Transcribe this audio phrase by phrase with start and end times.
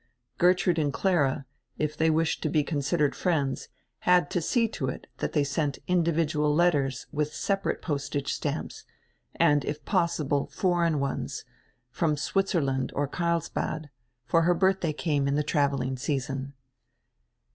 [0.39, 1.45] Gertrude and Clara,
[1.77, 3.69] if they wished to be considered friends,
[3.99, 8.83] had to see to it that they sent indi vidual letters with separate postage stamps,
[9.35, 11.45] and, if possi ble, foreign ones,
[11.91, 13.91] from Switzerland or Carlsbad,
[14.25, 16.53] for her birthday came in the traveling season.